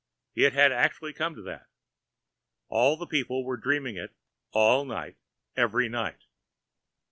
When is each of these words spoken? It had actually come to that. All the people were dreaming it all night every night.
It 0.33 0.53
had 0.53 0.71
actually 0.71 1.13
come 1.13 1.35
to 1.35 1.43
that. 1.43 1.67
All 2.69 2.97
the 2.97 3.05
people 3.05 3.43
were 3.45 3.55
dreaming 3.55 3.97
it 3.97 4.15
all 4.51 4.83
night 4.83 5.15
every 5.55 5.89
night. 5.89 6.25